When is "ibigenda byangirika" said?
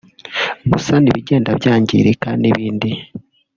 1.11-2.29